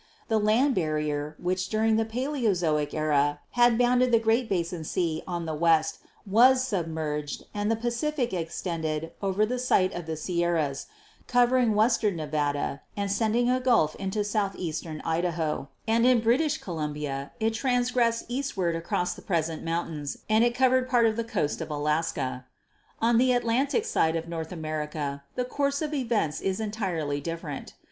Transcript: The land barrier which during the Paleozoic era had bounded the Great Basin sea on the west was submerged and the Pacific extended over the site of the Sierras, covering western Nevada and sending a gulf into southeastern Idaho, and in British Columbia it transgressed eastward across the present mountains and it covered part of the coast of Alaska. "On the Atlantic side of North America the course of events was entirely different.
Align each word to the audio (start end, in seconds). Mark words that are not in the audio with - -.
The 0.29 0.39
land 0.39 0.73
barrier 0.73 1.35
which 1.37 1.69
during 1.69 1.95
the 1.95 2.05
Paleozoic 2.05 2.91
era 2.91 3.39
had 3.51 3.77
bounded 3.77 4.11
the 4.11 4.17
Great 4.17 4.49
Basin 4.49 4.83
sea 4.83 5.21
on 5.27 5.45
the 5.45 5.53
west 5.53 5.99
was 6.25 6.63
submerged 6.63 7.43
and 7.53 7.69
the 7.69 7.75
Pacific 7.75 8.33
extended 8.33 9.11
over 9.21 9.45
the 9.45 9.59
site 9.59 9.93
of 9.93 10.07
the 10.07 10.17
Sierras, 10.17 10.87
covering 11.27 11.75
western 11.75 12.15
Nevada 12.15 12.81
and 12.97 13.11
sending 13.11 13.47
a 13.47 13.59
gulf 13.59 13.95
into 13.97 14.23
southeastern 14.23 15.01
Idaho, 15.01 15.69
and 15.87 16.03
in 16.03 16.19
British 16.19 16.57
Columbia 16.57 17.31
it 17.39 17.53
transgressed 17.53 18.25
eastward 18.27 18.75
across 18.75 19.13
the 19.13 19.21
present 19.21 19.63
mountains 19.63 20.17
and 20.27 20.43
it 20.43 20.55
covered 20.55 20.89
part 20.89 21.05
of 21.05 21.15
the 21.15 21.23
coast 21.23 21.61
of 21.61 21.69
Alaska. 21.69 22.45
"On 23.03 23.19
the 23.19 23.33
Atlantic 23.33 23.85
side 23.85 24.15
of 24.15 24.27
North 24.27 24.51
America 24.51 25.21
the 25.35 25.45
course 25.45 25.79
of 25.79 25.93
events 25.93 26.41
was 26.41 26.59
entirely 26.59 27.21
different. 27.21 27.75